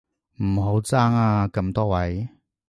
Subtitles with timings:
[0.41, 2.27] 唔好爭啊咁多位